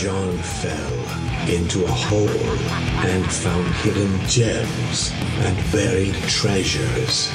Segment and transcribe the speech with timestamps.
[0.00, 2.26] John fell into a hole
[3.06, 7.30] and found hidden gems and buried treasures.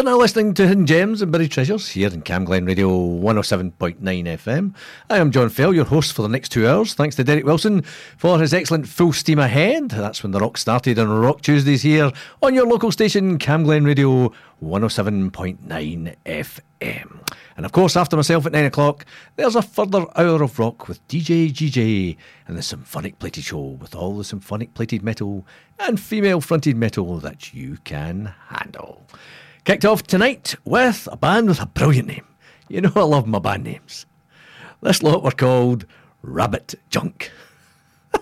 [0.00, 4.74] You're now listening to Hidden Gems and Buried Treasures here in Camglen Radio 107.9 FM.
[5.10, 6.94] I am John Fell, your host for the next two hours.
[6.94, 7.82] Thanks to Derek Wilson
[8.16, 9.90] for his excellent Full Steam Ahead.
[9.90, 12.12] That's when the rock started on Rock Tuesdays here
[12.42, 14.32] on your local station, Camglen Radio
[14.62, 17.20] 107.9 FM.
[17.58, 19.04] And of course, after myself at 9 o'clock,
[19.36, 23.94] there's a further hour of rock with DJ GJ and the Symphonic Plated Show with
[23.94, 25.46] all the symphonic plated metal
[25.78, 29.06] and female fronted metal that you can handle.
[29.64, 32.26] Kicked off tonight with a band with a brilliant name.
[32.68, 34.06] You know I love my band names.
[34.80, 35.84] This lot were called
[36.22, 37.30] Rabbit Junk.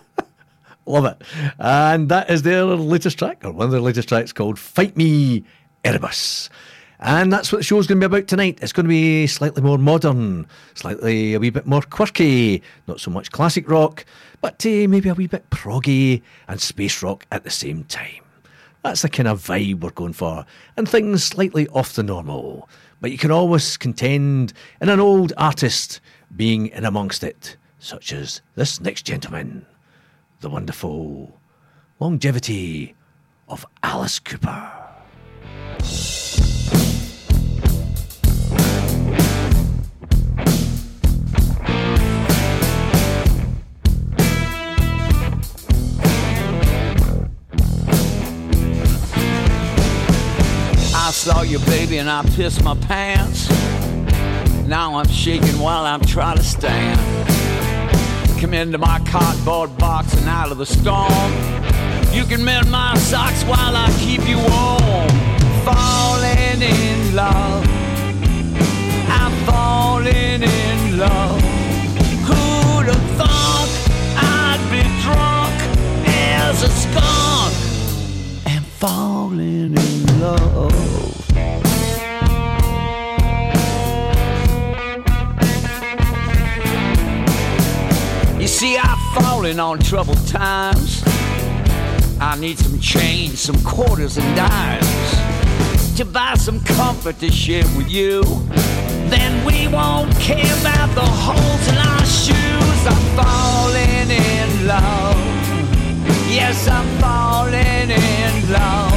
[0.86, 1.22] love it.
[1.60, 5.44] And that is their latest track, or one of their latest tracks called Fight Me
[5.84, 6.50] Erebus.
[6.98, 8.58] And that's what the show's going to be about tonight.
[8.60, 13.12] It's going to be slightly more modern, slightly a wee bit more quirky, not so
[13.12, 14.04] much classic rock,
[14.40, 18.24] but uh, maybe a wee bit proggy and space rock at the same time.
[18.88, 22.70] That's the kind of vibe we're going for, and things slightly off the normal.
[23.02, 26.00] But you can always contend in an old artist
[26.34, 29.66] being in amongst it, such as this next gentleman,
[30.40, 31.38] the wonderful
[32.00, 32.94] longevity
[33.46, 34.72] of Alice Cooper.
[51.18, 53.50] Saw you, baby, and I pissed my pants.
[54.68, 57.00] Now I'm shaking while I'm trying to stand.
[58.40, 61.32] Come into my cardboard box and out of the storm.
[62.12, 65.10] You can mend my socks while I keep you warm.
[65.66, 67.64] Falling in love.
[69.10, 71.40] I'm falling in love.
[72.28, 73.70] Who'd have thought
[74.18, 75.56] I'd be drunk
[76.06, 77.47] as a skunk
[78.78, 80.72] falling in love?
[88.40, 91.02] You see, I've fallen on troubled times.
[92.20, 97.90] I need some change, some quarters and dimes to buy some comfort to share with
[97.90, 98.22] you.
[99.10, 102.86] Then we won't care about the holes in our shoes.
[102.86, 105.37] I'm falling in love.
[106.30, 108.92] Yes, I'm falling in love.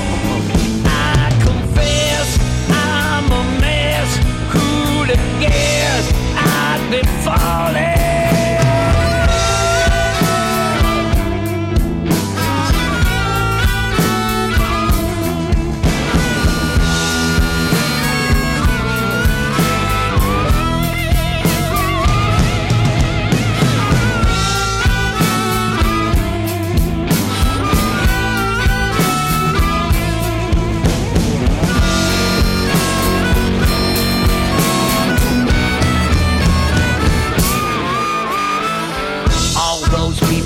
[0.86, 2.38] I confess
[2.70, 4.18] I'm a mess.
[4.52, 8.01] Who'd have guessed I'd be falling?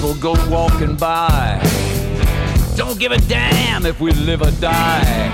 [0.06, 1.60] People go walking by.
[2.76, 5.32] Don't give a damn if we live or die.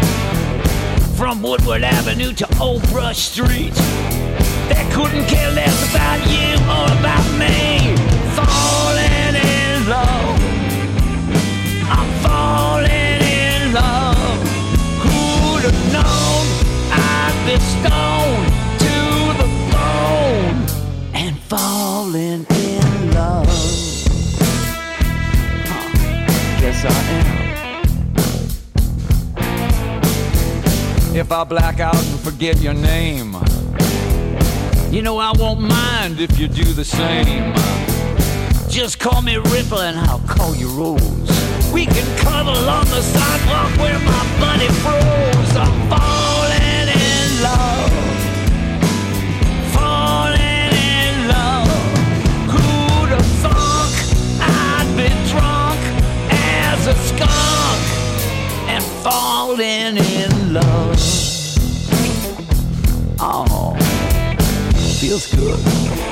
[1.18, 3.73] From Woodward Avenue to Old Brush Street,
[4.69, 7.81] they couldn't care less about you or about me.
[31.41, 33.35] I black out and forget your name,
[34.91, 37.55] you know I won't mind if you do the same.
[38.69, 41.01] Just call me Ripple and I'll call you Rose.
[41.73, 45.55] We can cuddle on the sidewalk where my buddy froze.
[45.57, 47.91] I'm falling in love.
[49.73, 51.67] Falling in love.
[52.53, 53.91] Who'd have thunk
[54.44, 55.79] I'd be drunk
[56.29, 57.81] as a skunk
[58.69, 61.31] and falling in love?
[63.23, 63.75] Oh,
[65.00, 66.10] feels good.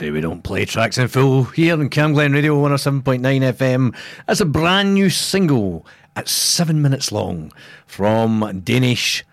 [0.00, 3.94] Say we don't play tracks in full here on Cam Glen Radio 107.9 FM.
[4.26, 5.84] That's a brand new single
[6.16, 7.52] at seven minutes long
[7.84, 9.26] from Danish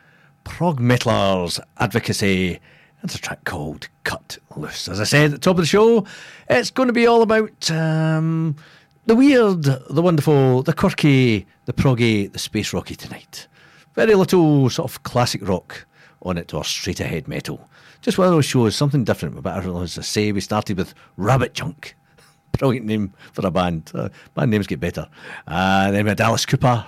[0.44, 2.60] prog metalers Advocacy.
[3.02, 4.90] It's a track called Cut Loose.
[4.90, 6.06] As I said at the top of the show,
[6.50, 8.58] it's going to be all about um,
[9.06, 13.48] the weird, the wonderful, the quirky, the proggy, the space rocky tonight.
[13.96, 15.86] Very little sort of classic rock
[16.24, 17.70] on it or straight ahead metal.
[18.02, 19.42] Just one of those shows, something different.
[19.42, 21.96] But as I say, we started with Rabbit Junk.
[22.54, 23.92] Brilliant name for a band.
[23.94, 25.08] Uh, band names get better.
[25.48, 26.86] Uh, then we had Alice Cooper.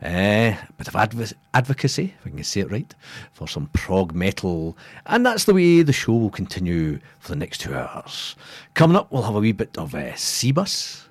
[0.00, 2.94] A uh, bit of adv- advocacy, if I can say it right,
[3.32, 4.78] for some prog metal.
[5.06, 8.36] And that's the way the show will continue for the next two hours.
[8.74, 11.08] Coming up, we'll have a wee bit of uh, Seabus,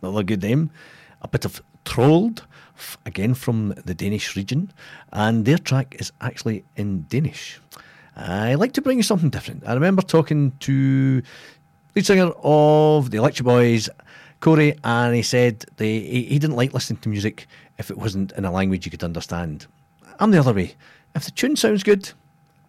[0.00, 0.70] another good name,
[1.22, 2.46] a bit of Trolled,
[3.04, 4.72] again from the Danish region,
[5.12, 7.60] and their track is actually in Danish.
[8.16, 9.62] I like to bring you something different.
[9.66, 11.22] I remember talking to
[11.94, 13.88] lead singer of the Electric Boys,
[14.40, 17.46] Conny, and he said they, he, didn't like listening to music
[17.78, 19.66] if it wasn't in a language you could understand.
[20.18, 20.74] I'm the other way.
[21.14, 22.14] If the tune sounds good, it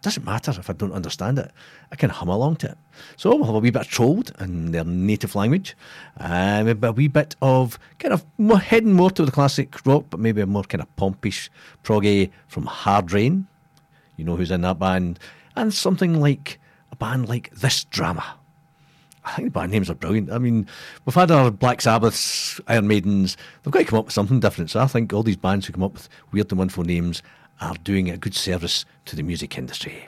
[0.02, 1.50] doesn't matter if I don't understand it.
[1.90, 2.78] I can hum along to it.
[3.16, 5.76] So we'll have a wee bit of trolled in their native language,
[6.18, 10.20] maybe a wee bit of kind of more heading more to the classic rock, but
[10.20, 11.50] maybe a more kind of pompish
[11.84, 13.46] proggy from Hard Rain.
[14.22, 15.18] You know who's in that band,
[15.56, 16.60] and something like
[16.92, 18.24] a band like This Drama.
[19.24, 20.30] I think the band names are brilliant.
[20.30, 20.68] I mean,
[21.04, 23.36] we've had our Black Sabbaths, Iron Maidens.
[23.62, 24.70] They've got to come up with something different.
[24.70, 27.20] So I think all these bands who come up with weird and wonderful names
[27.60, 30.06] are doing a good service to the music industry.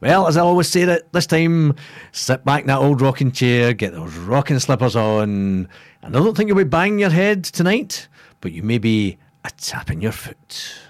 [0.00, 1.74] Well, as I always say that this time,
[2.12, 5.68] sit back in that old rocking chair, get those rocking slippers on.
[6.02, 8.06] And I don't think you'll be banging your head tonight,
[8.40, 10.85] but you may be a tapping your foot.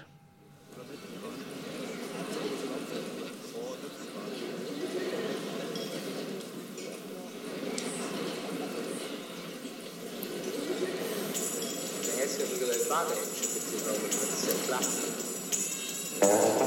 [16.19, 16.66] Música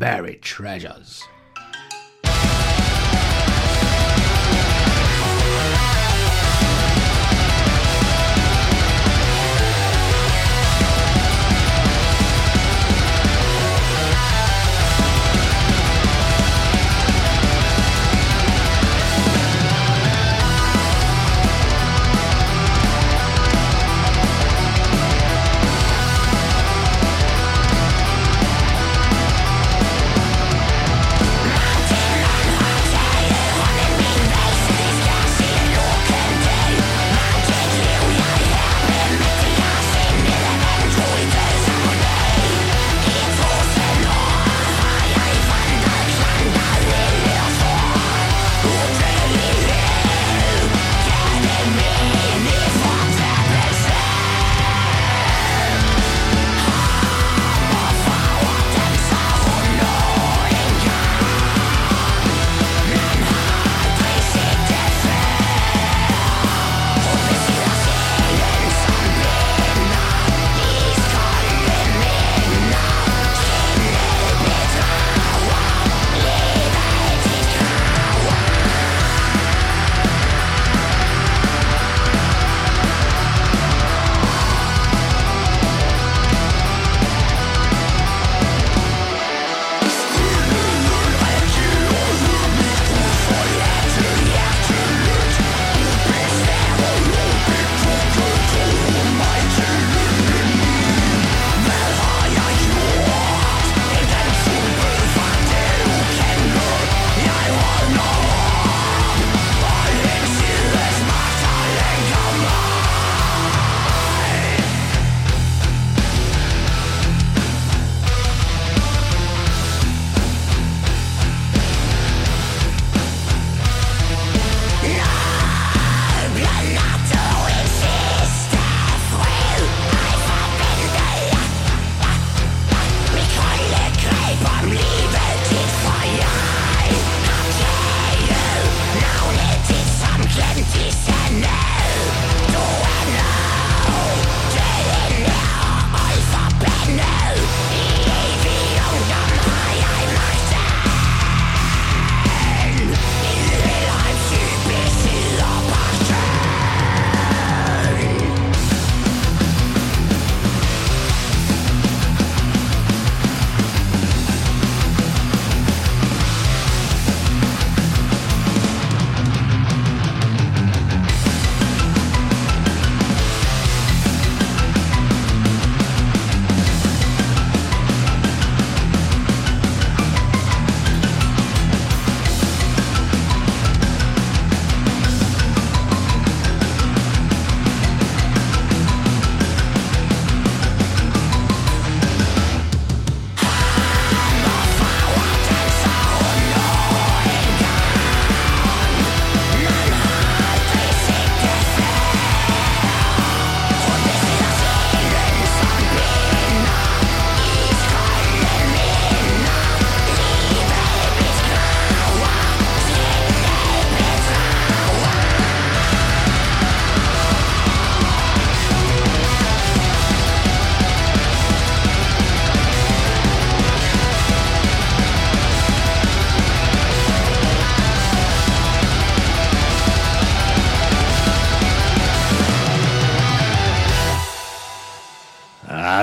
[0.00, 1.28] buried treasures.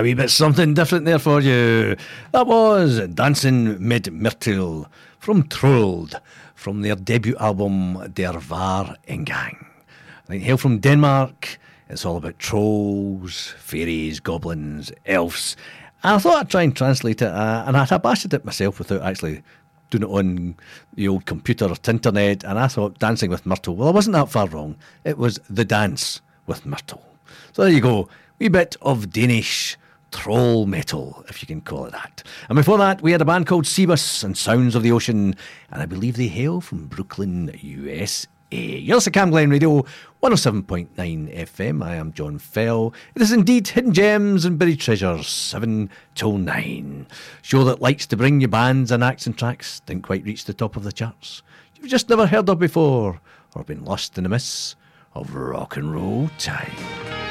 [0.08, 1.98] wee bit something different there for you.
[2.32, 4.88] That was Dancing mid Myrtle
[5.20, 6.22] from Trolled,
[6.56, 9.65] from their debut album Der Var en Gang.
[10.24, 11.60] I think Hail from Denmark.
[11.89, 15.58] It's all about trolls, fairies, goblins, elves.
[16.04, 19.02] And I thought I'd try and translate it, uh, and I'd bastard it myself without
[19.02, 19.43] actually
[19.89, 20.56] doing it on
[20.93, 22.46] the old computer or internet.
[22.46, 23.76] And I thought Dancing with Myrtle.
[23.76, 24.78] Well, I wasn't that far wrong.
[25.04, 27.04] It was The Dance with Myrtle.
[27.52, 28.08] So there you go.
[28.39, 29.76] Wee bit of Danish
[30.12, 32.24] troll metal, if you can call it that.
[32.50, 35.36] And before that, we had a band called Seabus and Sounds of the Ocean,
[35.72, 38.28] and I believe they hail from Brooklyn, USA.
[38.50, 39.84] You're Cam Glen Radio,
[40.24, 41.84] 107.9 FM.
[41.84, 42.93] I am John Fell.
[43.13, 47.08] It is indeed Hidden Gems and Buried Treasures, 7 till 9.
[47.41, 50.54] Show that likes to bring you bands and acts and tracks didn't quite reach the
[50.54, 51.43] top of the charts.
[51.76, 53.20] You've just never heard of before,
[53.54, 54.78] or been lost in the mists
[55.13, 57.27] of rock and roll time.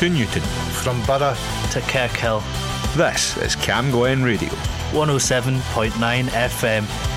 [0.00, 0.40] To Newton.
[0.82, 1.34] From Borough
[1.72, 2.42] to Kirkhill.
[2.96, 4.48] This is Camglen Radio.
[4.92, 5.90] 107.9
[6.30, 7.09] FM.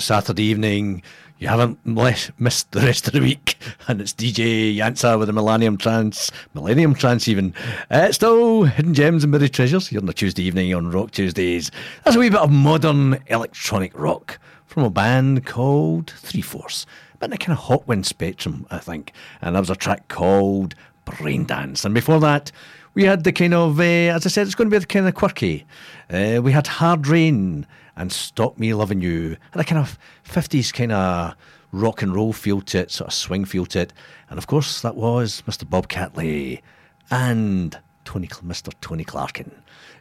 [0.00, 1.02] Saturday evening.
[1.38, 3.56] You haven't missed the rest of the week.
[3.88, 7.54] And it's DJ Yansa with the Millennium Trance, Millennium Trance even.
[7.90, 11.10] Uh, it's still Hidden Gems and Buried Treasures here on a Tuesday evening on Rock
[11.10, 11.70] Tuesdays.
[12.04, 16.86] That's a wee bit of modern electronic rock from a band called Three Force.
[17.18, 19.12] But in a kind of Hawkwind spectrum, I think.
[19.42, 20.74] And that was a track called
[21.04, 21.84] Brain Dance.
[21.84, 22.52] And before that,
[22.94, 25.08] we had the kind of, uh, as I said, it's going to be the kind
[25.08, 25.66] of quirky.
[26.10, 29.36] Uh, we had Hard Rain and Stop Me Loving You.
[29.52, 31.34] Had a kind of 50s kind of
[31.72, 33.92] rock and roll feel to it, sort of swing feel to it.
[34.28, 35.68] And of course, that was Mr.
[35.68, 36.62] Bob Catley
[37.10, 38.72] and Tony, Mr.
[38.80, 39.52] Tony Clarkin.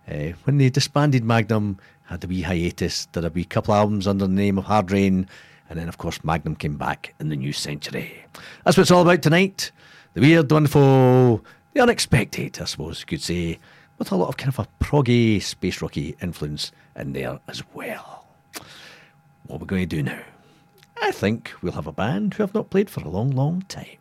[0.09, 4.25] Uh, when they disbanded Magnum, had a wee hiatus, did a wee couple albums under
[4.25, 5.27] the name of Hard Rain,
[5.69, 8.25] and then, of course, Magnum came back in the new century.
[8.65, 9.71] That's what it's all about tonight.
[10.15, 13.59] The weird, wonderful, the unexpected, I suppose you could say,
[13.99, 18.25] with a lot of kind of a proggy, space rocky influence in there as well.
[19.45, 20.21] What we're going to do now?
[21.01, 23.97] I think we'll have a band who have not played for a long, long time.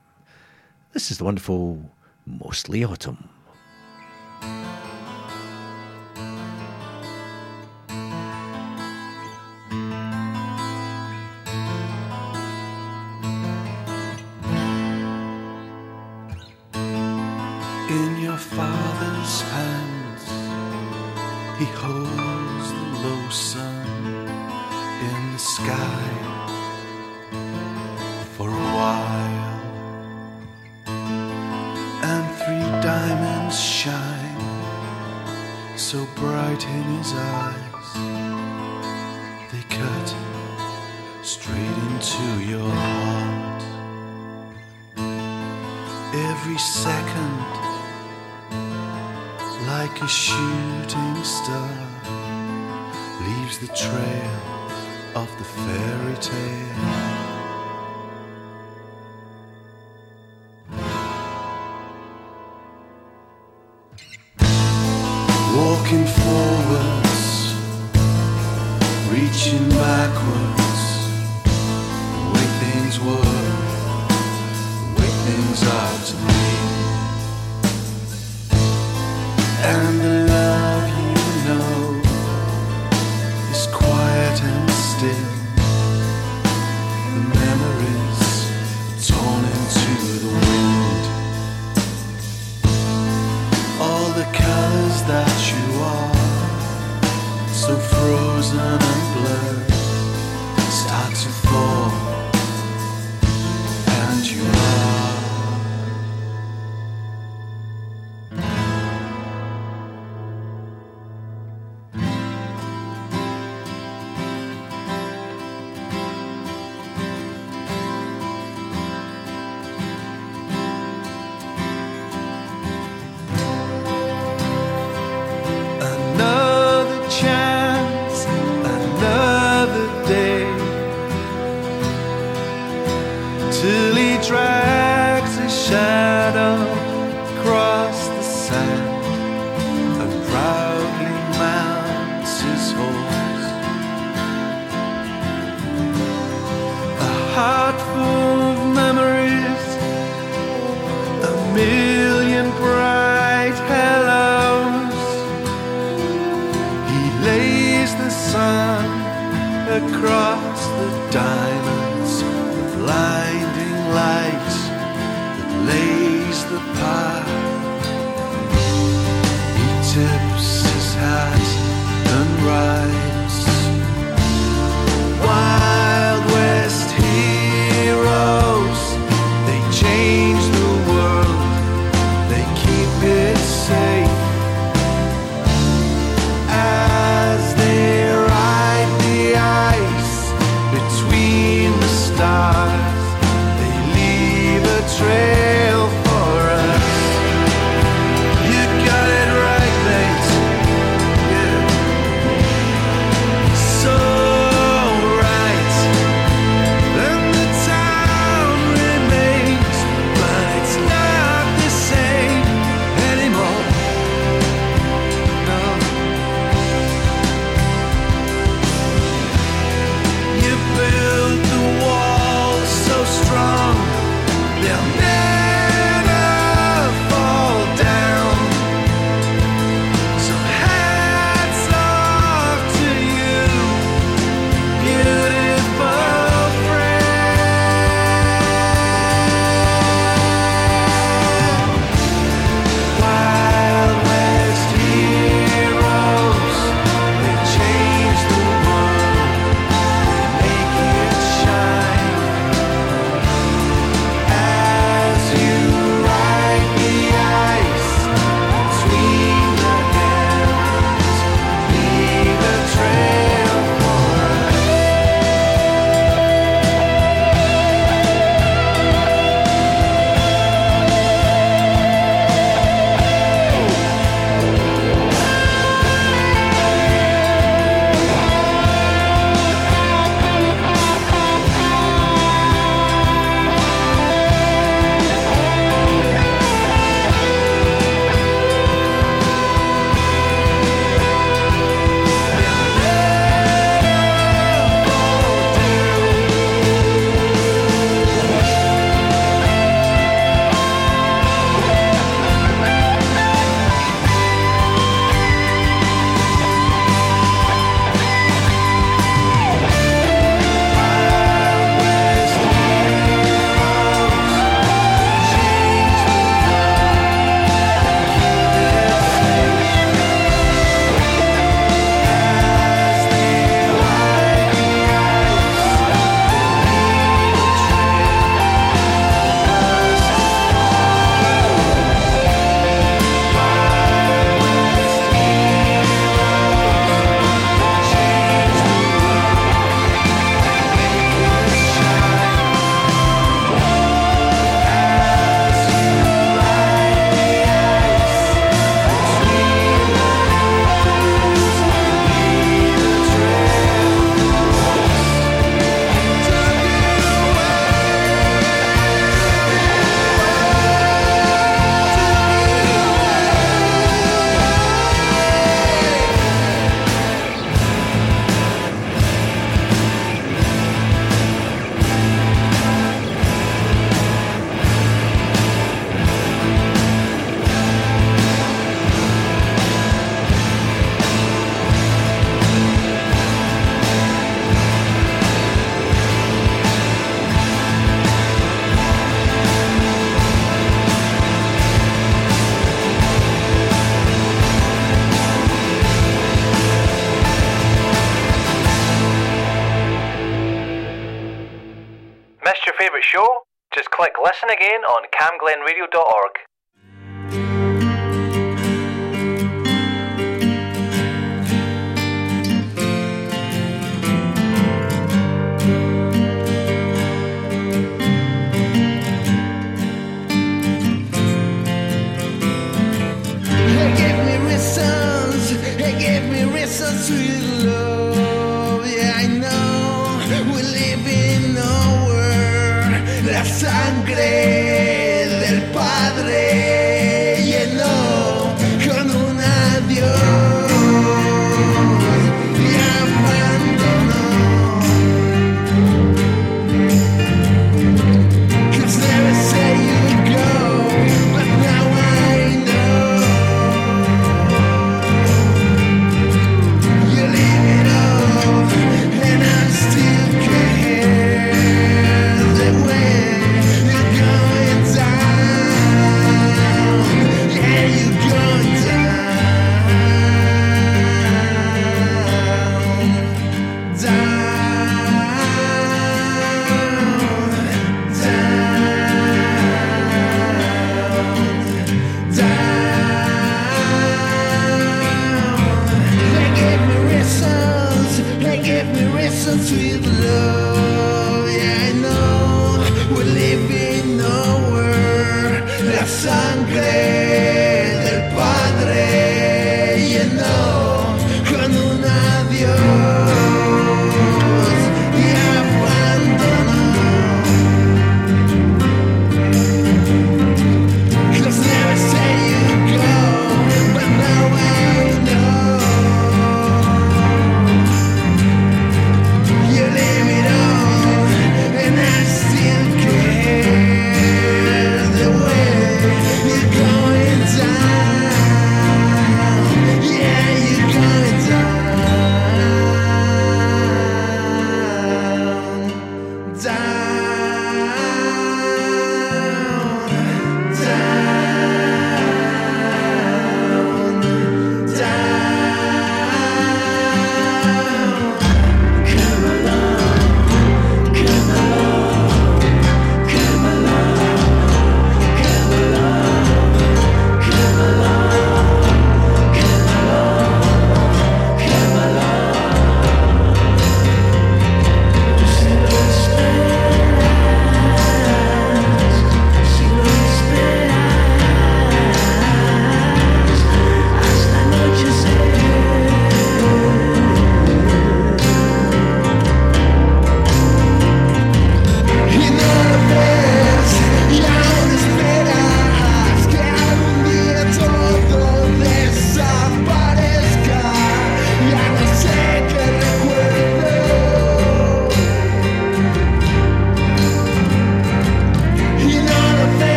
[0.93, 1.91] This is the wonderful
[2.25, 3.29] Mostly Autumn.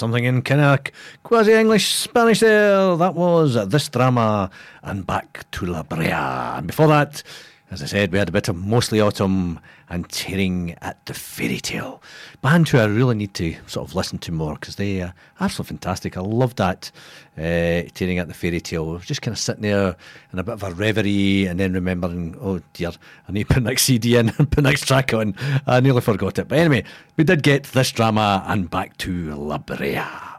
[0.00, 0.80] Something in of
[1.22, 2.96] quasi English Spanish there.
[2.96, 4.50] That was this drama
[4.82, 6.10] and back to La Brea.
[6.10, 7.22] And before that,
[7.70, 11.60] as I said, we had a bit of mostly autumn and tearing at the fairy
[11.60, 12.02] tale.
[12.42, 15.76] Band who I really need to sort of listen to more because they are absolutely
[15.76, 16.16] fantastic.
[16.16, 16.90] I love that
[17.38, 18.98] uh, tearing at the fairy tale.
[18.98, 19.94] Just kind of sitting there
[20.32, 22.90] in a bit of a reverie and then remembering, oh dear,
[23.28, 25.36] I need to put next CD in and put next track on.
[25.66, 26.48] I nearly forgot it.
[26.48, 26.84] But anyway,
[27.16, 30.29] we did get this drama and back to La Brea.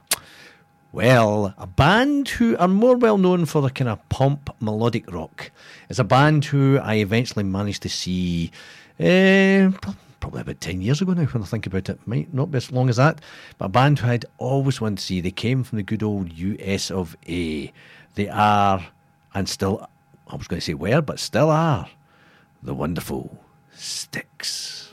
[0.94, 5.50] Well, a band who are more well known for the kind of pomp melodic rock
[5.88, 8.52] is a band who I eventually managed to see
[9.00, 9.72] eh,
[10.20, 12.06] probably about 10 years ago now when I think about it.
[12.06, 13.22] Might not be as long as that,
[13.58, 15.22] but a band who I'd always wanted to see.
[15.22, 17.72] They came from the good old US of A.
[18.16, 18.86] They are,
[19.34, 19.88] and still,
[20.28, 21.88] I was going to say were, but still are,
[22.62, 23.42] the wonderful
[23.74, 24.91] Styx.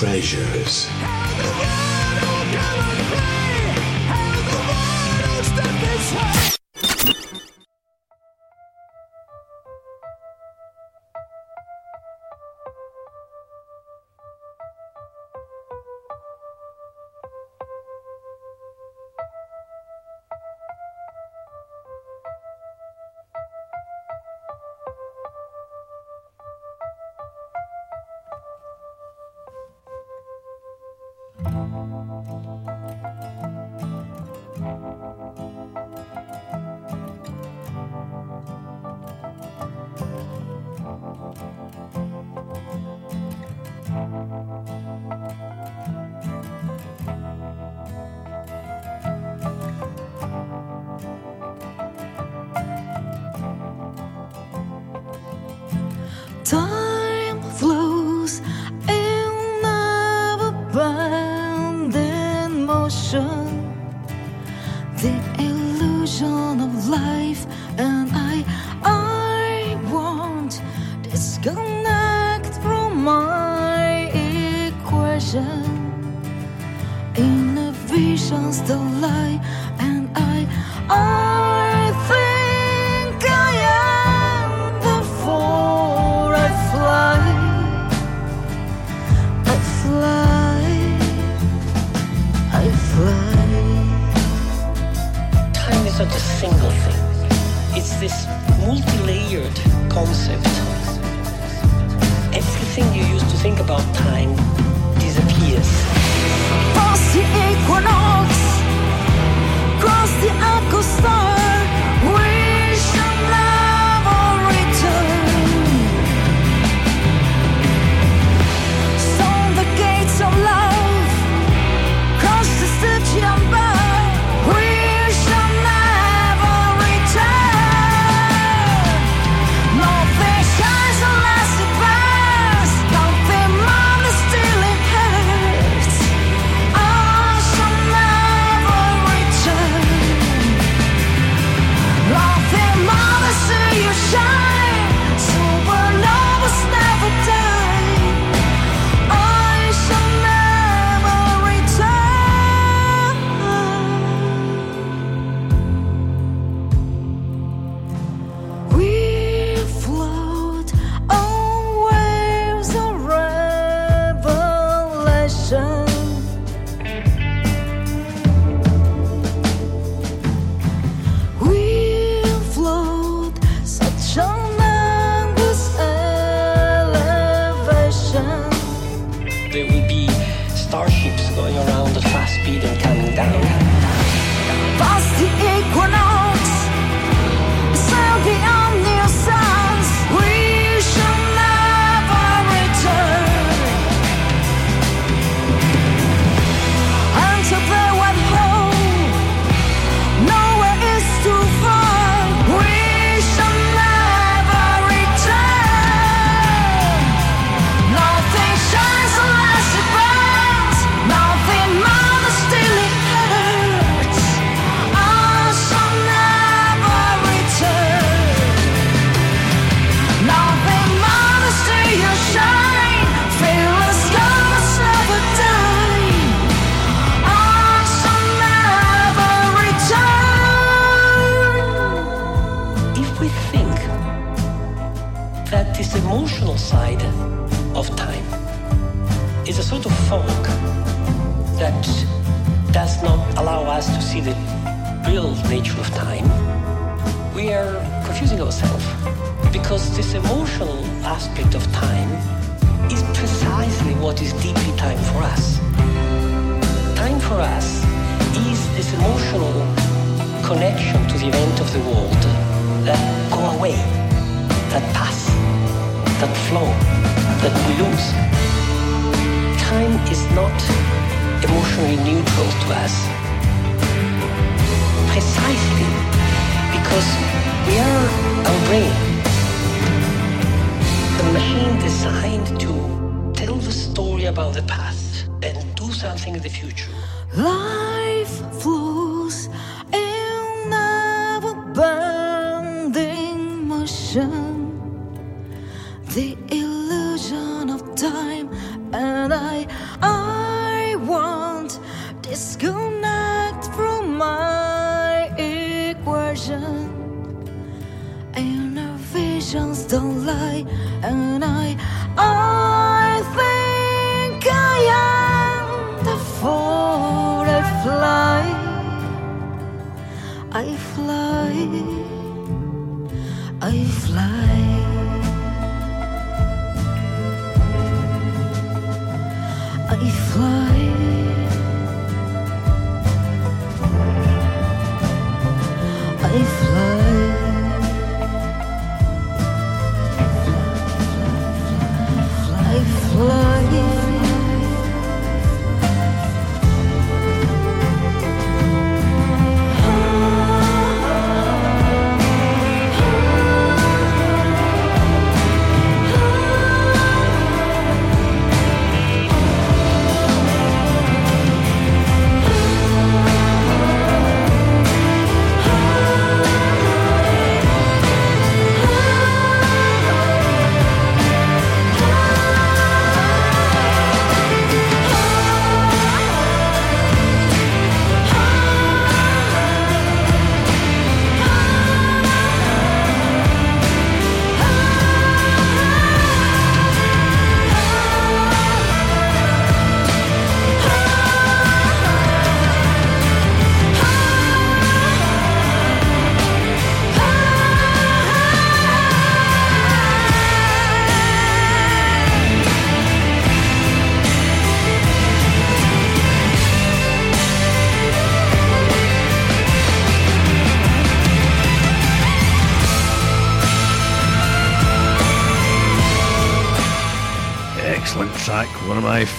[0.00, 0.49] Buried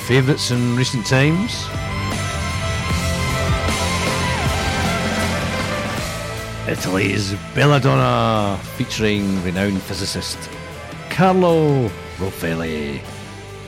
[0.07, 1.67] favourites in recent times.
[6.67, 10.37] Italy's Belladonna, featuring renowned physicist
[11.09, 13.01] Carlo Rovelli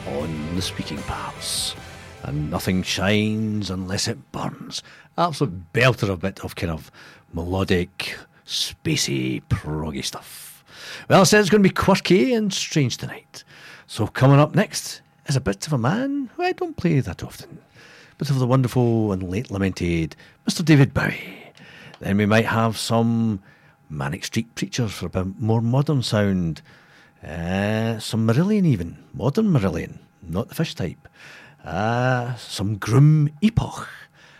[0.07, 1.75] on the speaking parts.
[2.23, 4.81] And nothing shines unless it burns.
[5.17, 6.89] Absolute belter of bit of kind of
[7.33, 10.63] melodic, spacey, proggy stuff.
[11.09, 13.43] Well, I said it's going to be quirky and strange tonight.
[13.87, 17.23] So coming up next is a bit of a man who I don't play that
[17.23, 17.59] often.
[18.17, 20.15] Bit of the wonderful and late lamented
[20.47, 20.63] Mr.
[20.63, 21.51] David Bowie.
[21.99, 23.41] Then we might have some
[23.89, 26.61] Manic Street Preachers for a bit more modern sound.
[27.25, 31.07] Uh, some Marillion even, modern Marillion, not the fish type.
[31.63, 33.87] Uh, some Grim Epoch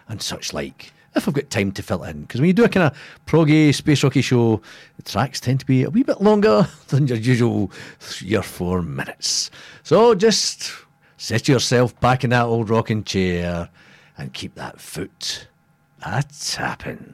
[0.09, 0.91] and such like.
[1.15, 2.97] If I've got time to fill it in, because when you do a kind of
[3.25, 4.61] proggy space rocky show,
[4.95, 8.81] the tracks tend to be a wee bit longer than your usual three or four
[8.81, 9.51] minutes.
[9.83, 10.71] So just
[11.17, 13.69] set yourself back in that old rocking chair
[14.17, 15.47] and keep that foot
[16.05, 17.13] a tapping.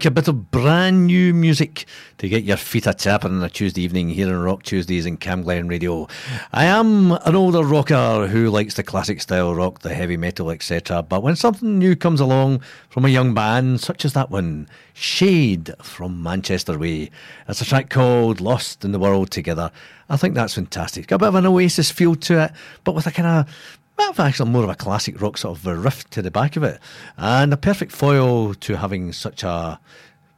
[0.00, 1.84] Like a bit of brand new music
[2.16, 5.18] to get your feet a tapping on a Tuesday evening here on Rock Tuesdays in
[5.18, 6.08] Camglen Radio.
[6.54, 11.02] I am an older rocker who likes the classic style rock, the heavy metal, etc.
[11.02, 15.70] But when something new comes along from a young band, such as that one, Shade
[15.82, 17.10] from Manchester Way,
[17.46, 19.70] it's a track called Lost in the World Together.
[20.08, 21.08] I think that's fantastic.
[21.08, 22.52] Got a bit of an Oasis feel to it,
[22.84, 25.66] but with a kind of bit of actually more of a classic rock sort of
[25.66, 26.80] a riff to the back of it,
[27.18, 29.78] and a perfect foil to having such a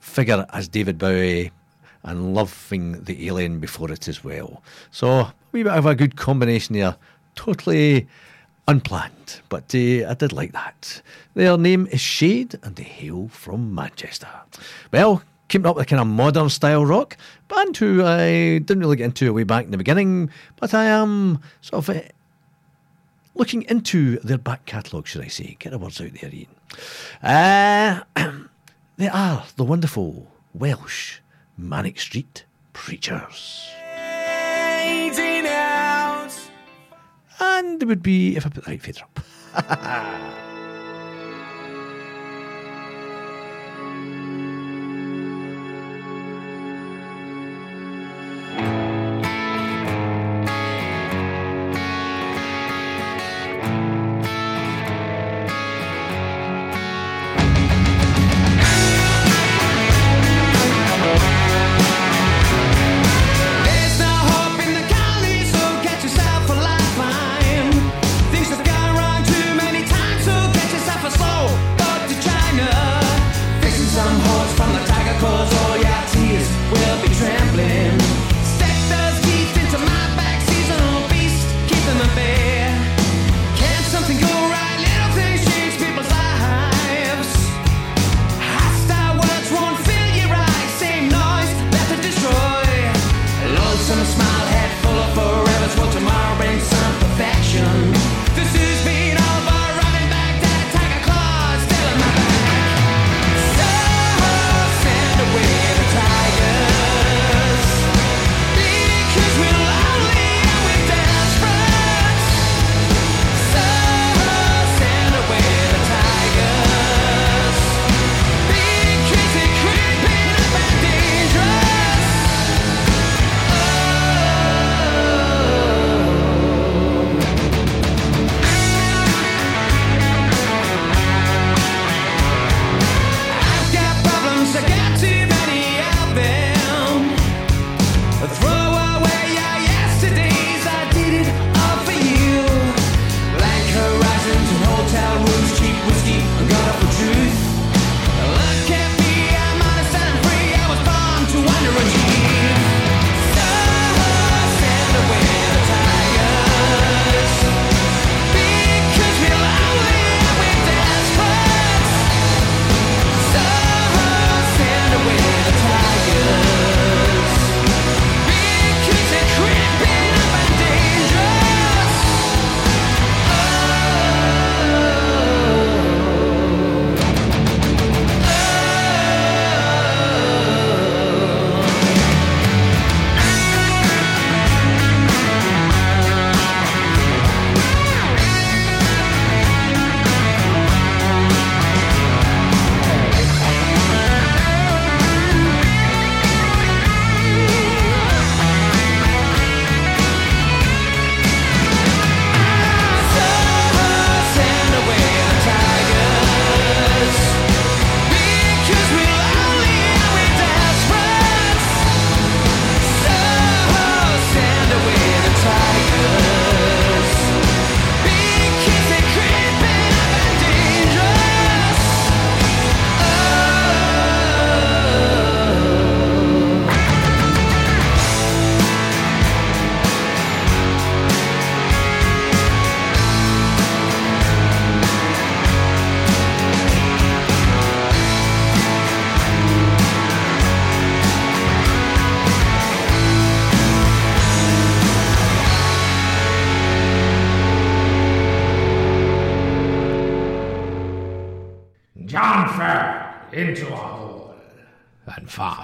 [0.01, 1.52] figure as David Bowie
[2.02, 4.62] and loving the alien before it as well.
[4.90, 6.97] So we have bit a good combination there,
[7.36, 8.09] totally
[8.66, 11.01] unplanned, but uh, I did like that.
[11.34, 14.28] Their name is Shade, and they hail from Manchester.
[14.93, 17.16] Well, keeping up with kind of modern style rock
[17.47, 21.39] band who I didn't really get into way back in the beginning, but I am
[21.60, 22.09] sort of eh,
[23.35, 25.57] looking into their back catalogue, should I say.
[25.59, 26.47] Get the words out there, Ian.
[27.23, 28.01] Uh,
[28.97, 31.19] they are the wonderful Welsh
[31.57, 33.69] Manic Street Preachers.
[37.41, 40.49] And it would be if I put the right fader up.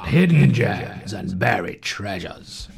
[0.09, 2.68] hidden gems and buried treasures.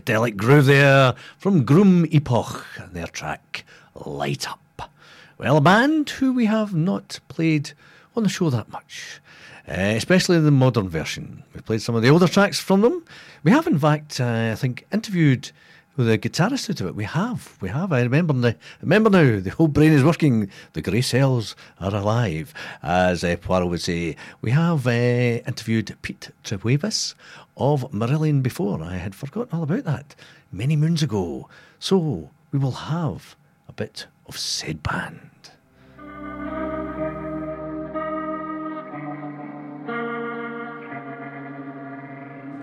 [0.00, 3.64] Psychedelic groove there from Groom Epoch and their track
[3.94, 4.90] Light Up.
[5.36, 7.72] Well, a band who we have not played
[8.16, 9.20] on the show that much,
[9.68, 11.44] uh, especially the modern version.
[11.52, 13.04] We've played some of the older tracks from them.
[13.42, 15.50] We have, in fact, uh, I think, interviewed
[15.96, 16.94] the guitarist out of it.
[16.94, 17.92] We have, we have.
[17.92, 18.54] I remember now.
[18.80, 20.50] Remember now, the whole brain is working.
[20.72, 24.16] The grey cells are alive, as uh, Poirot would say.
[24.40, 27.14] We have uh, interviewed Pete Trewavas
[27.60, 28.82] of Marillion before.
[28.82, 30.14] I had forgotten all about that
[30.50, 31.48] many moons ago.
[31.78, 33.36] So we will have
[33.68, 35.20] a bit of said band.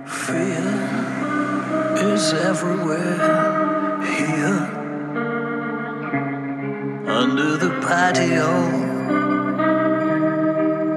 [0.08, 0.68] Fear
[2.14, 4.74] is everywhere here.
[7.08, 8.87] Under the patio,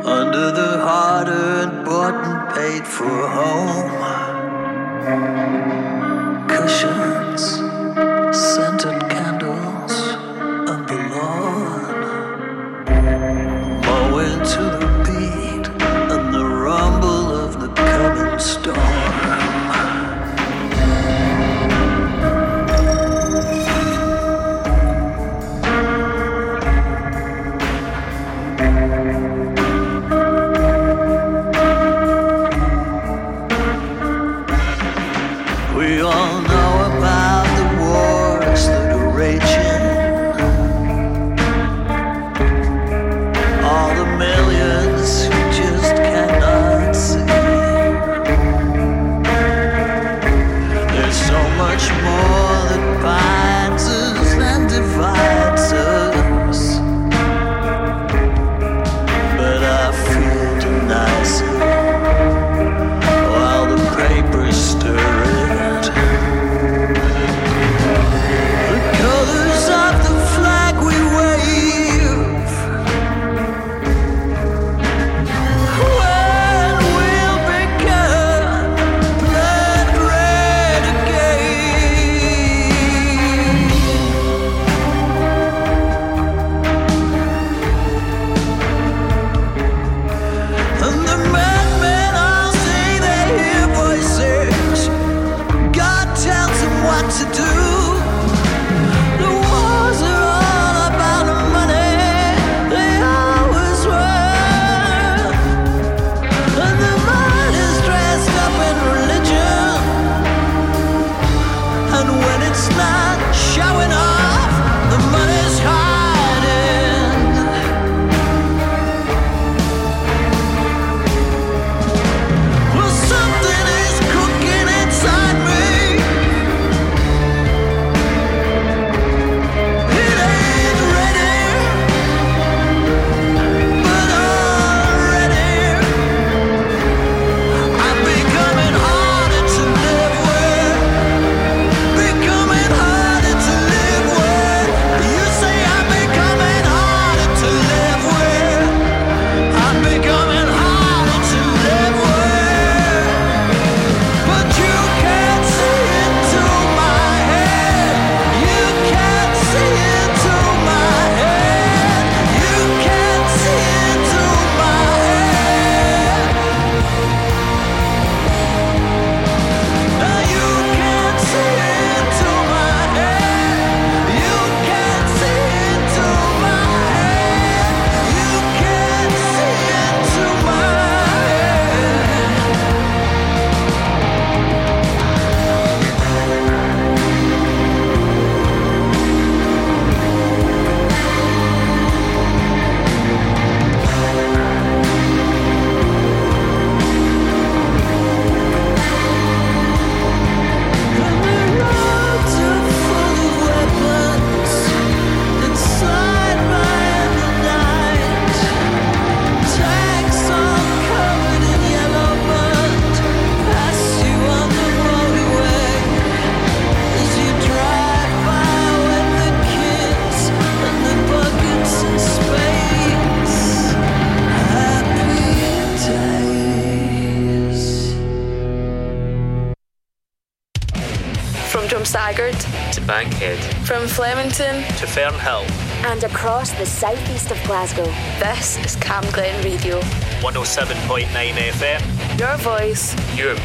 [0.04, 3.90] under the hard earned bought and paid for home.
[6.48, 7.42] Cushions,
[8.36, 9.94] scented candles
[10.70, 11.82] on the lawn.
[13.84, 15.66] Mowing to the beat
[16.14, 18.89] and the rumble of the coming storm.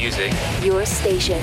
[0.06, 0.32] Music.
[0.64, 1.42] Your station.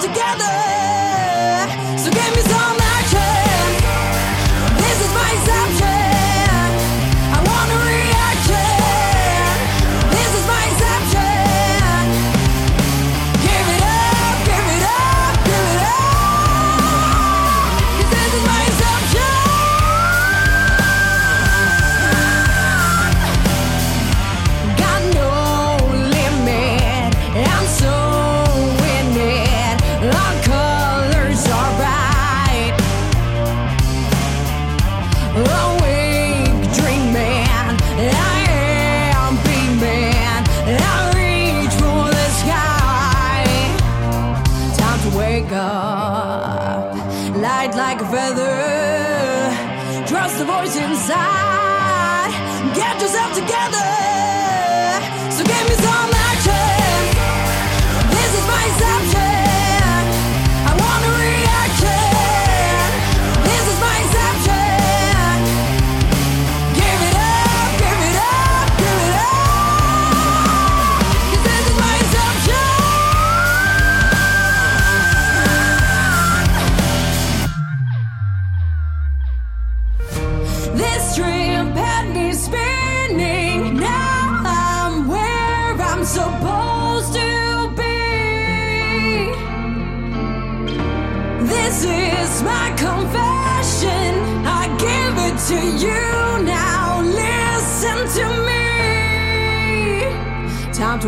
[0.00, 0.89] Together.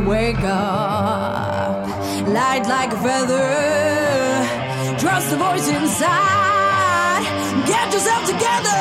[0.06, 1.86] Wake up.
[2.28, 4.98] Light like a feather.
[4.98, 7.24] Trust the voice inside.
[7.66, 8.71] Get yourself together.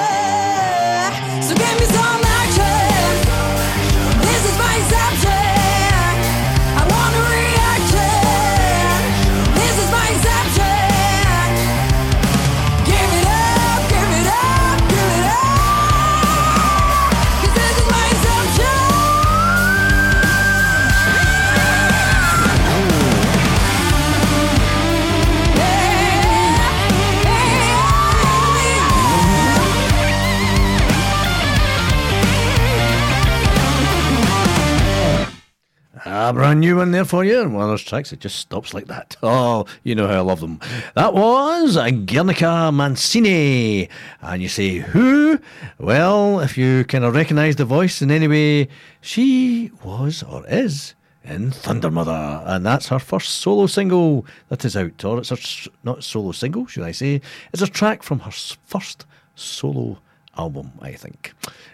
[36.31, 38.73] A brand new one there for you, and one of those tracks that just stops
[38.73, 39.17] like that.
[39.23, 40.61] Oh, you know how I love them.
[40.95, 41.75] That was
[42.05, 43.89] Guernica Mancini.
[44.21, 45.39] And you say, who?
[45.77, 48.69] Well, if you kind of recognise the voice in any way,
[49.01, 50.95] she was or is
[51.25, 52.43] in Thundermother.
[52.45, 55.03] And that's her first solo single that is out.
[55.03, 57.19] Or it's her, not solo single, should I say.
[57.51, 59.05] It's a track from her first
[59.35, 59.99] solo
[60.37, 61.33] album, I think,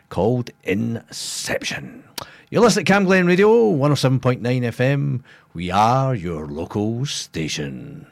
[0.10, 2.04] called Inception.
[2.50, 5.22] You're listening to Camglen Radio, 107.9 FM.
[5.54, 8.08] We are your local station.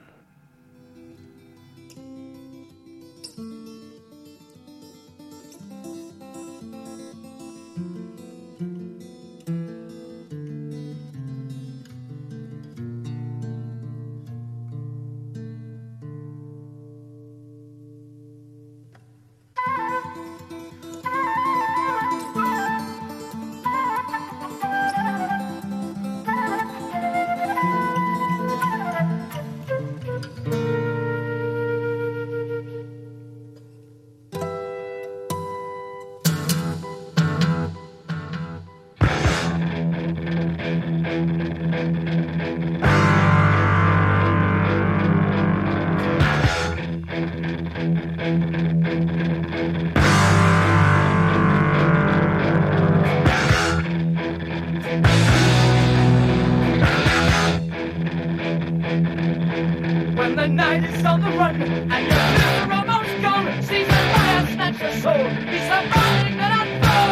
[61.37, 65.27] Run and you're almost gone, sees the fire snatch your soul.
[65.51, 67.05] He's a burning that I fall.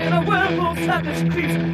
[0.00, 0.20] In a
[0.50, 1.69] cannibal sadness creeps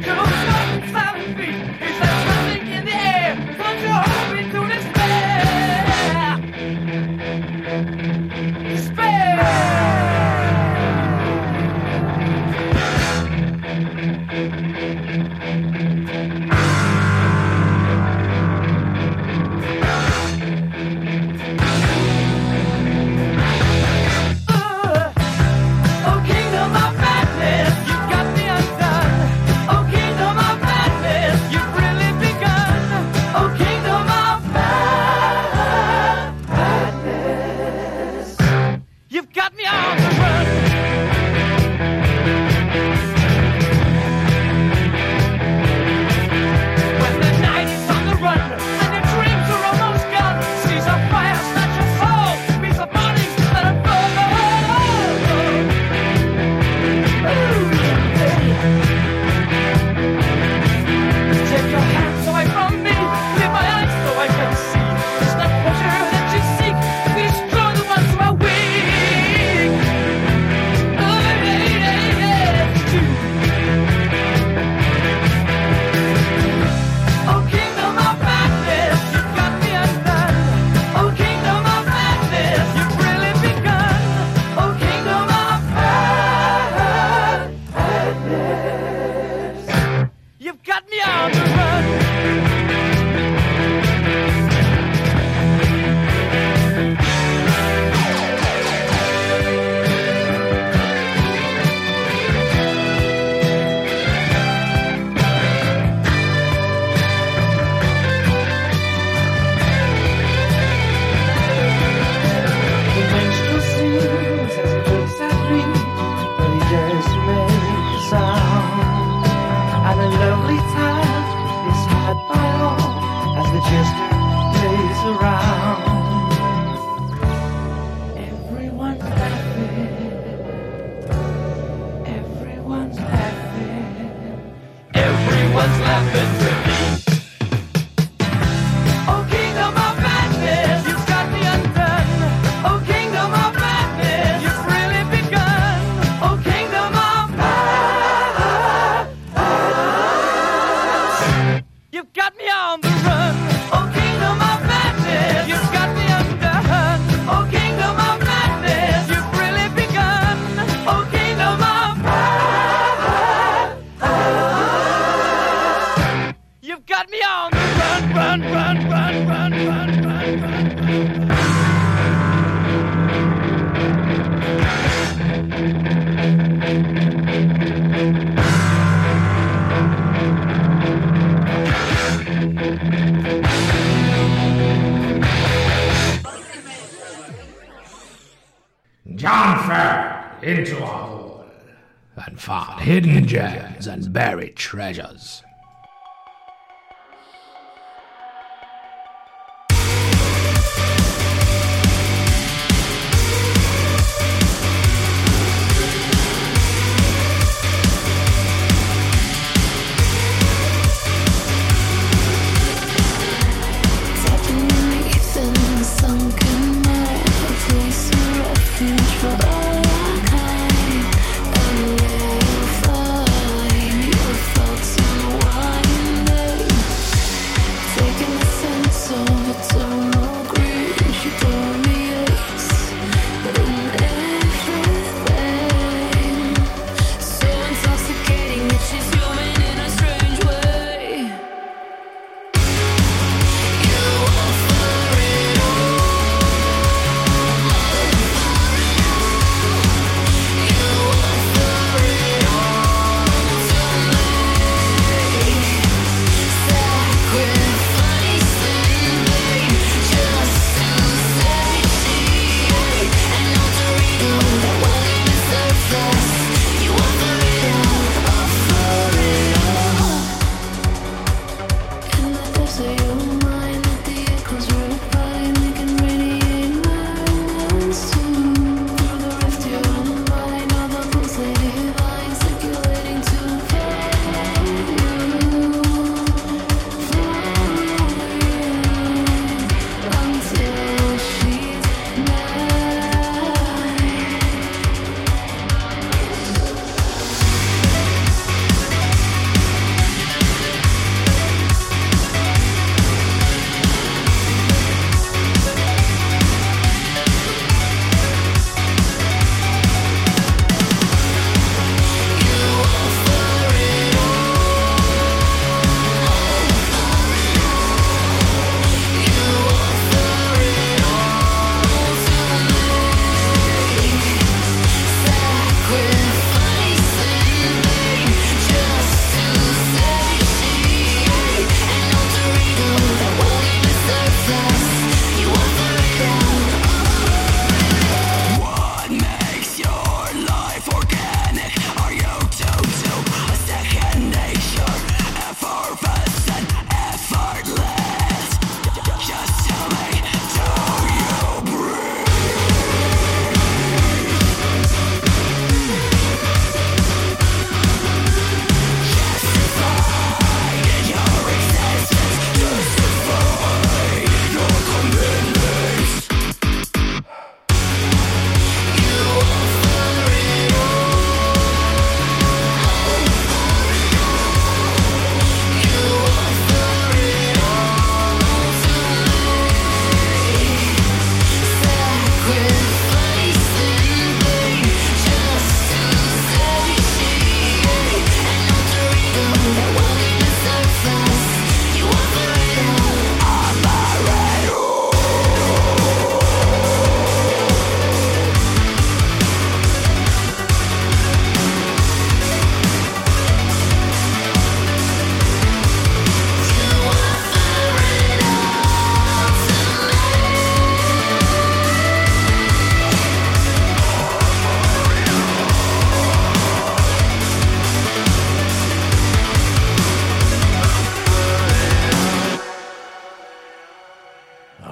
[194.57, 195.43] treasures.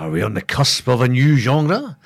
[0.10, 1.98] We're on the cusp of a new genre,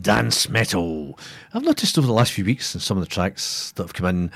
[0.00, 1.18] dance metal.
[1.52, 4.06] I've noticed over the last few weeks in some of the tracks that have come
[4.06, 4.30] in,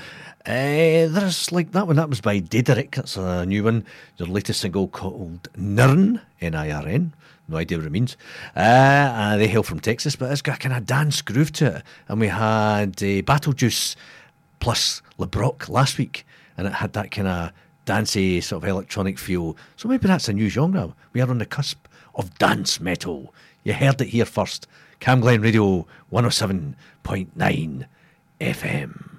[0.45, 3.85] uh, there's like that one, that was by Dederick, that's a new one,
[4.17, 7.13] their latest single called Nirn, N-I-R-N.
[7.47, 8.17] No idea what it means.
[8.55, 11.77] Uh, uh, they hail from Texas, but it's got a kind of dance groove to
[11.77, 11.83] it.
[12.07, 13.95] And we had uh, Battlejuice
[14.59, 16.25] plus LeBrock last week,
[16.57, 17.51] and it had that kind of
[17.85, 19.55] dancey sort of electronic feel.
[19.77, 20.93] So maybe that's a new genre.
[21.13, 21.84] We are on the cusp
[22.15, 23.33] of dance metal.
[23.63, 24.67] You heard it here first.
[24.99, 27.85] Camglen Radio 107.9
[28.39, 29.14] FM.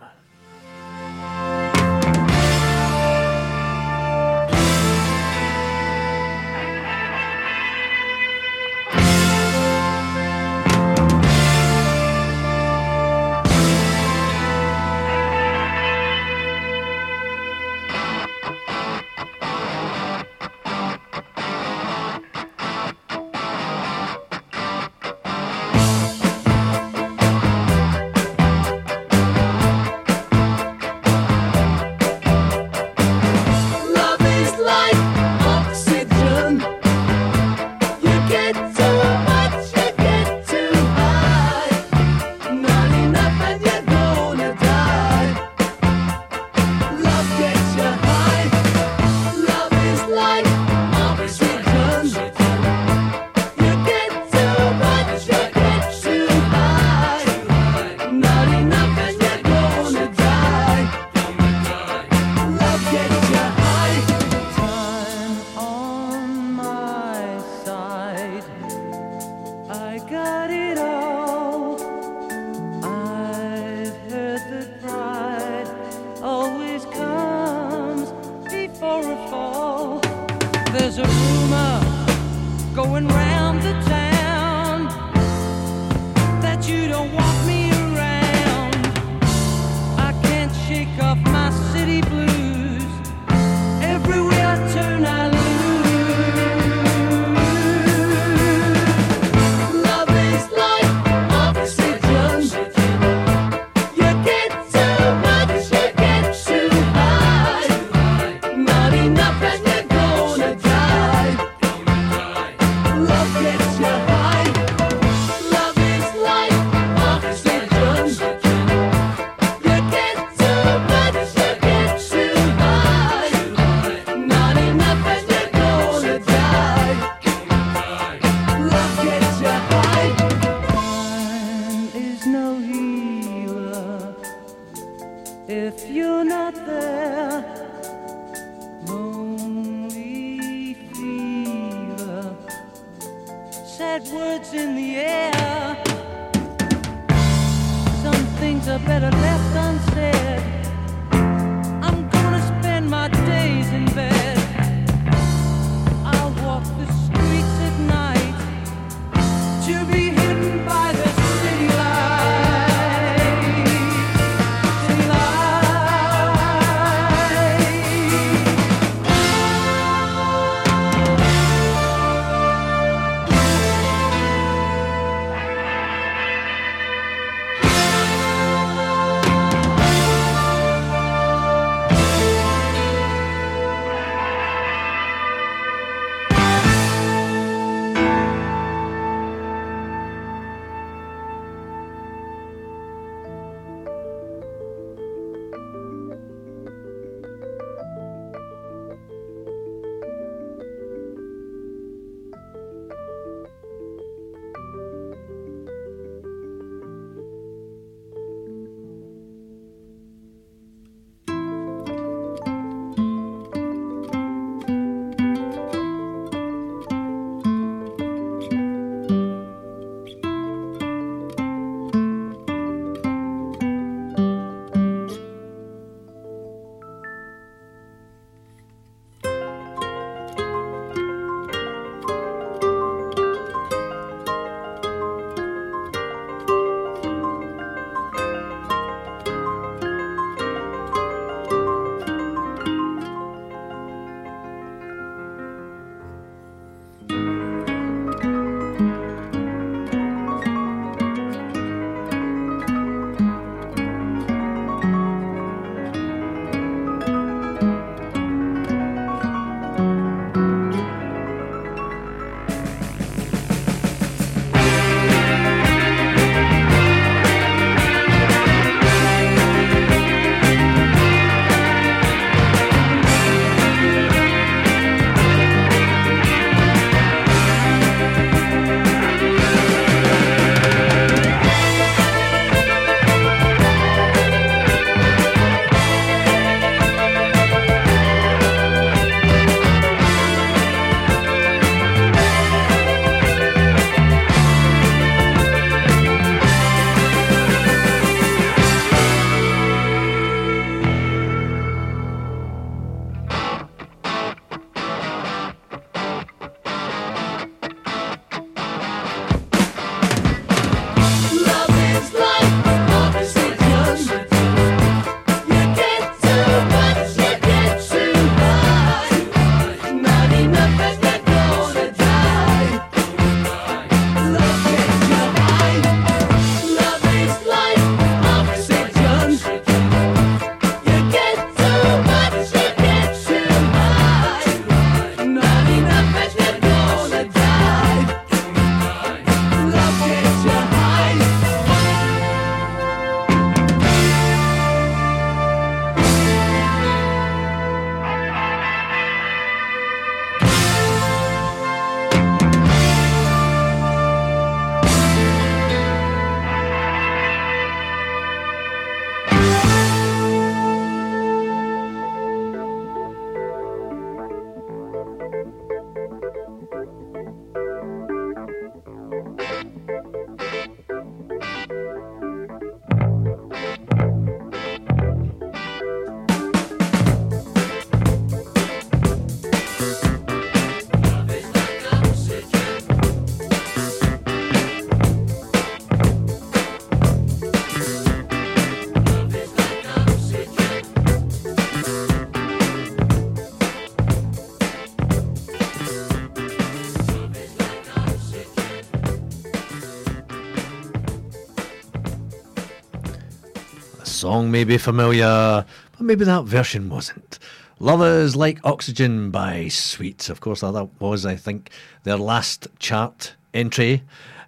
[404.36, 407.38] Song may be familiar, but maybe that version wasn't.
[407.80, 410.28] Love Is Like Oxygen by Sweet.
[410.28, 411.70] Of course, that was, I think,
[412.02, 414.02] their last chart entry.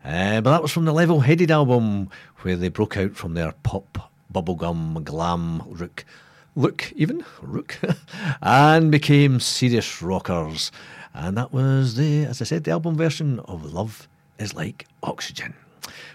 [0.05, 2.11] Uh, but that was from the Level Headed album,
[2.41, 6.05] where they broke out from their pop, bubblegum, glam rook,
[6.55, 7.79] look, even, rook,
[8.43, 10.71] and became serious rockers.
[11.15, 14.07] And that was the, as I said, the album version of Love
[14.39, 15.55] is Like Oxygen.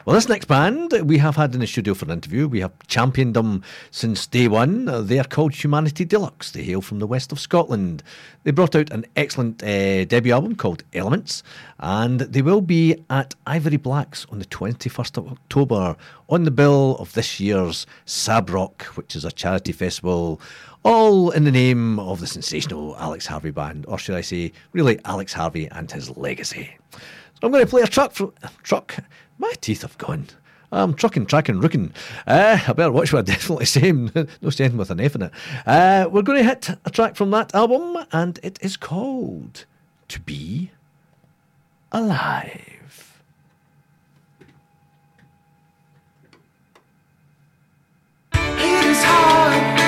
[0.06, 2.48] Well, this next band we have had in the studio for an interview.
[2.48, 4.90] We have championed them since day one.
[4.90, 6.52] Uh, They are called Humanity Deluxe.
[6.52, 8.04] They hail from the west of Scotland.
[8.44, 11.42] They brought out an excellent uh, debut album called Elements,
[11.80, 15.96] and they will be at Ivory Blacks on the 21st of October
[16.28, 20.42] on the bill of this year's Sab Rock, which is a charity festival.
[20.84, 25.00] All in the name of the sensational Alex Harvey Band, or should I say, really
[25.06, 26.76] Alex Harvey and his legacy.
[26.92, 27.00] So
[27.44, 28.12] I'm going to play a truck.
[28.12, 28.34] From,
[28.64, 28.96] truck.
[29.38, 30.28] My teeth have gone.
[30.72, 31.94] I'm trucking, tracking, rooking.
[32.26, 34.12] Uh, I better watch what I'm definitely saying.
[34.42, 35.32] no saying with an F in it.
[35.66, 39.66] Uh, we're going to hit a track from that album, and it is called
[40.08, 40.72] To Be
[41.92, 43.22] Alive.
[48.34, 49.83] It is hard.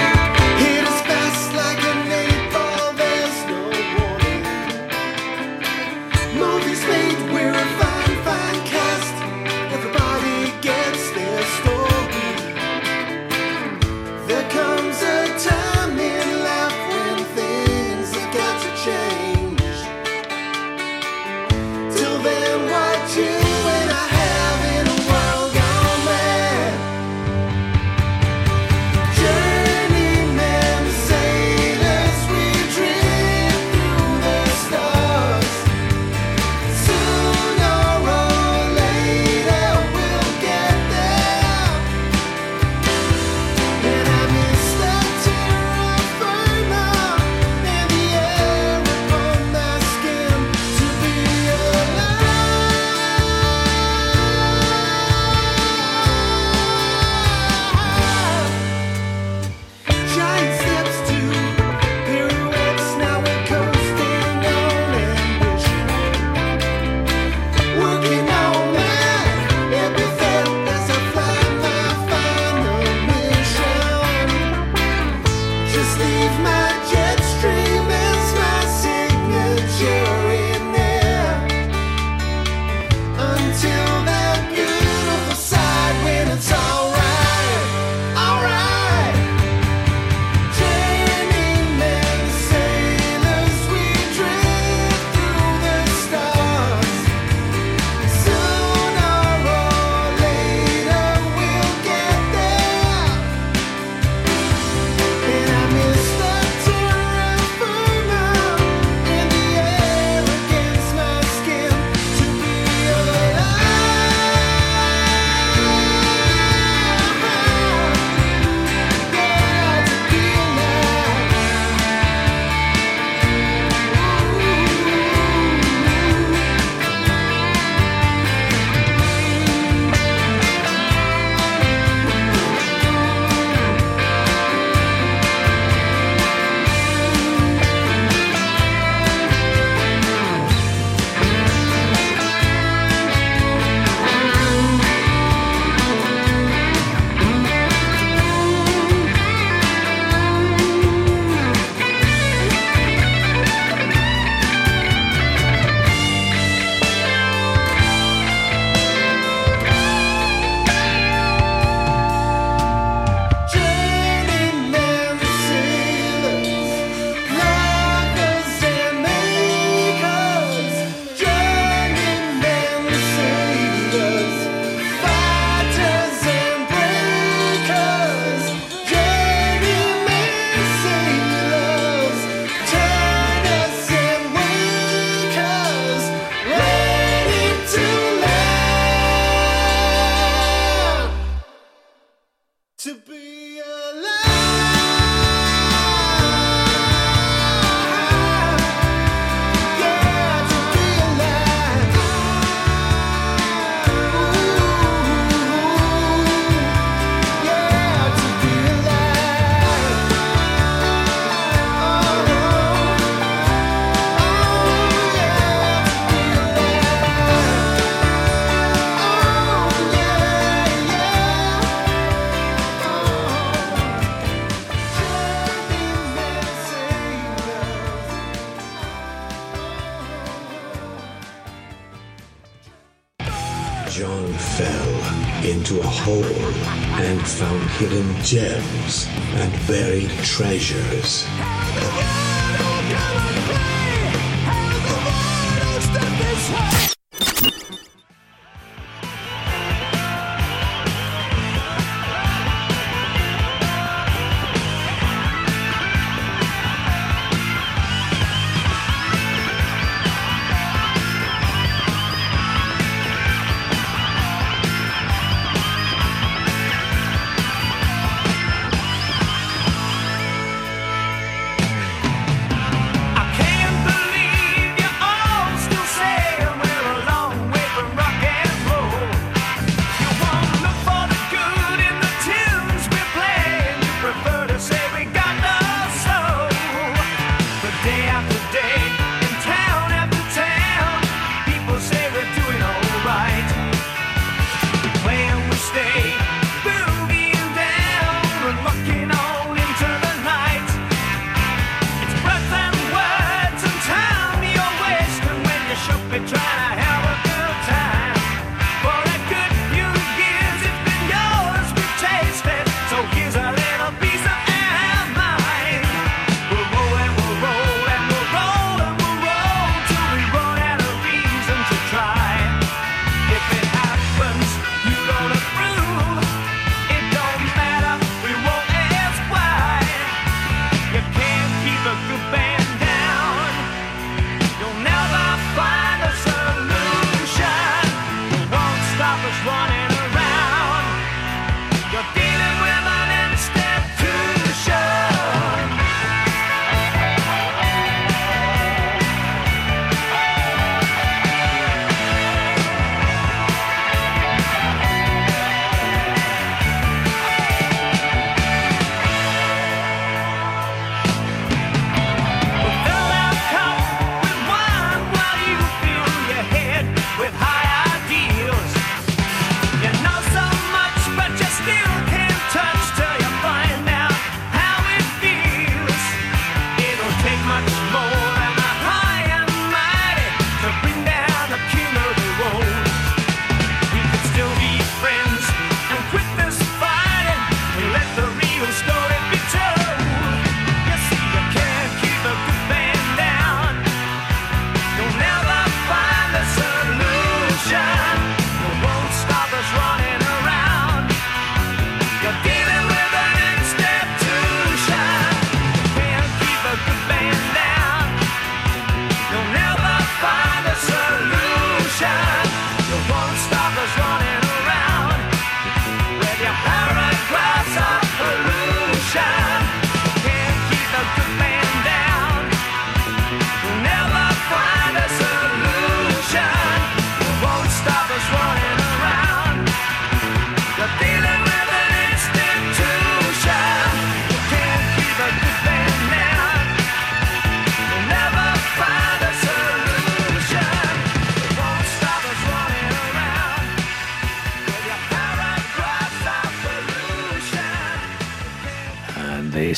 [238.26, 241.28] Gems and buried treasures.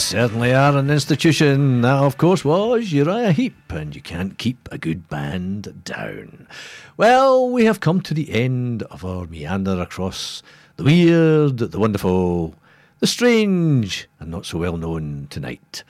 [0.07, 1.81] Certainly are an institution.
[1.81, 6.47] That, of course, was Uriah Heep, and you can't keep a good band down.
[6.95, 10.41] Well, we have come to the end of our meander across
[10.77, 12.55] the weird, the wonderful,
[12.99, 15.83] the strange, and not so well known tonight.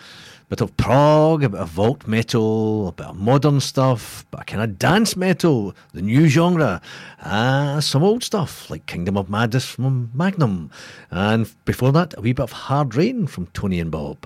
[0.50, 4.46] Bit of prog, a bit of vault metal, a bit of modern stuff, but a
[4.46, 6.82] kind of dance metal, the new genre,
[7.22, 10.72] uh, some old stuff like Kingdom of Madness from Magnum,
[11.12, 14.26] and before that, a wee bit of Hard Rain from Tony and Bob,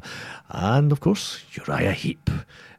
[0.49, 2.30] and of course, Uriah Heep,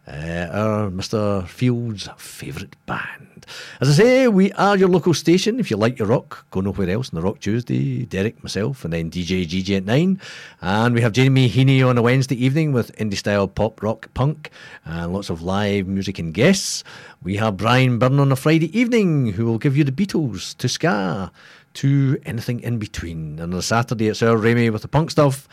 [0.06, 1.46] uh, our Mr.
[1.46, 3.46] Field's favourite band.
[3.80, 5.60] As I say, we are your local station.
[5.60, 8.04] If you like your rock, go nowhere else on the Rock Tuesday.
[8.04, 10.20] Derek, myself, and then DJ GG at 9.
[10.60, 14.50] And we have Jamie Heaney on a Wednesday evening with indie style pop, rock, punk,
[14.84, 16.84] and lots of live music and guests.
[17.22, 20.68] We have Brian Byrne on a Friday evening who will give you the Beatles to
[20.68, 21.32] ska
[21.74, 23.38] to anything in between.
[23.38, 25.48] And on a Saturday, it's our Remy with the punk stuff.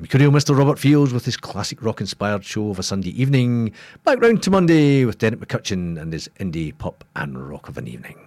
[0.00, 0.56] Mercurial Mr.
[0.56, 3.70] Robert Fields with his classic rock inspired show of a Sunday evening.
[4.02, 7.86] Back round to Monday with Derek McCutcheon and his indie pop and rock of an
[7.86, 8.18] evening.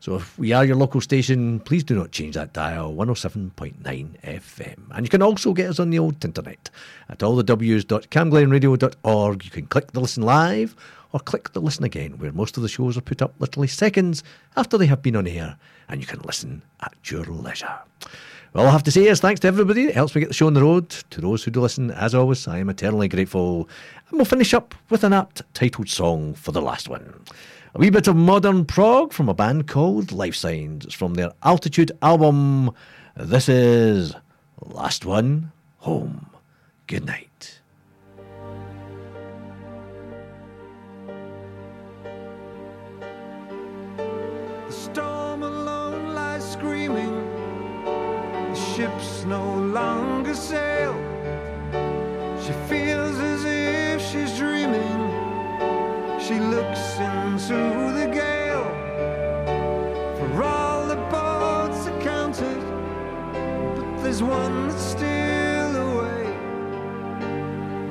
[0.00, 4.78] So if we are your local station, please do not change that dial, 107.9 FM.
[4.90, 6.70] And you can also get us on the old internet
[7.10, 9.44] at allthews.camglenradio.org.
[9.44, 10.74] You can click the listen live
[11.12, 14.24] or click the listen again, where most of the shows are put up literally seconds
[14.56, 15.58] after they have been on air,
[15.90, 17.80] and you can listen at your leisure.
[18.54, 20.46] Well, I have to say is thanks to everybody that helps me get the show
[20.46, 20.90] on the road.
[20.90, 23.66] To those who do listen, as always, I am eternally grateful.
[24.10, 27.24] And we'll finish up with an apt titled song for the last one.
[27.74, 30.84] A wee bit of modern prog from a band called Lifesigns.
[30.84, 32.72] It's from their Altitude album.
[33.16, 34.14] This is
[34.60, 36.26] Last One Home.
[36.88, 37.31] Good night.
[49.26, 50.94] No longer sail.
[52.40, 55.00] She feels as if she's dreaming.
[56.18, 58.68] She looks into the gale.
[60.18, 62.60] For all the boats are counted,
[63.76, 66.24] but there's one that's still away.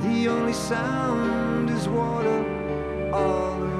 [0.02, 3.71] The only sound is water all around.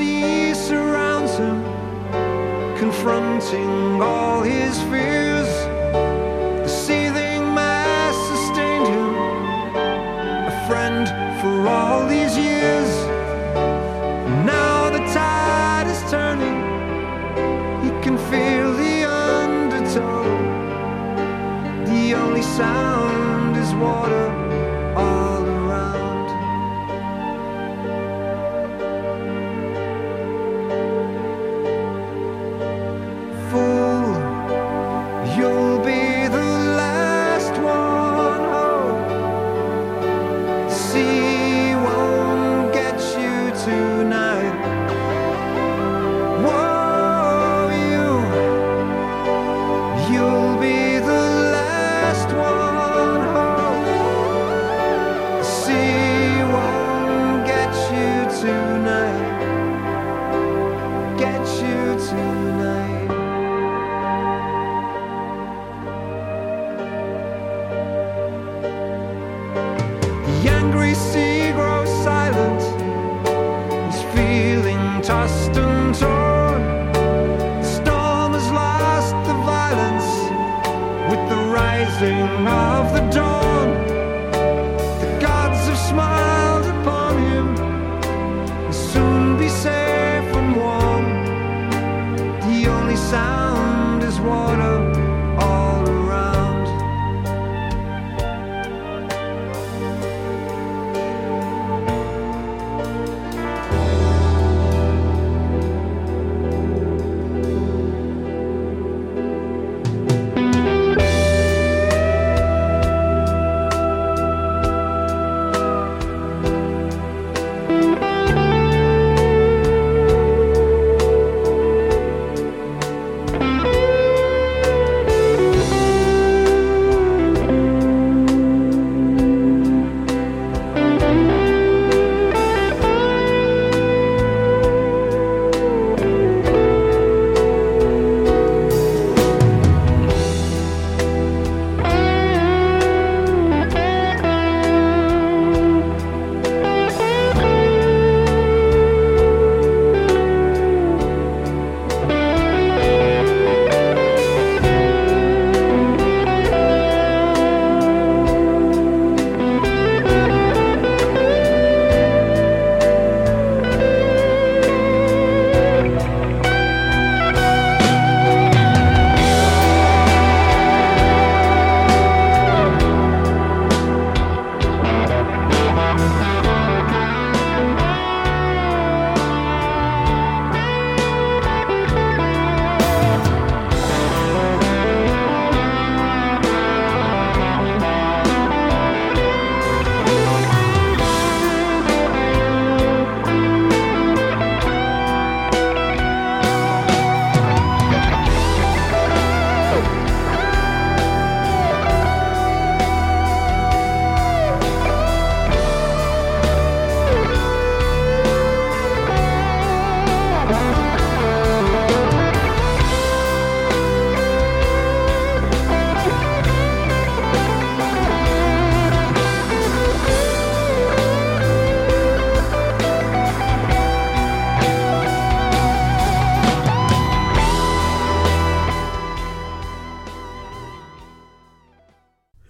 [0.00, 1.62] Sea surrounds him,
[2.78, 5.79] confronting all his fears.